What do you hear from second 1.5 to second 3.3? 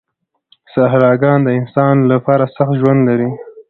انسان لپاره سخت ژوند لري.